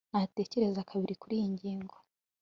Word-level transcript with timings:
Natekereza 0.13 0.87
kabiri 0.89 1.13
kuriyi 1.21 1.47
ngingo 1.53 1.95